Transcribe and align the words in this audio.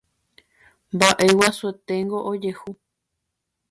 Mba'e 0.93 1.27
guasueténgo 1.37 2.19
ojehu 2.31 2.69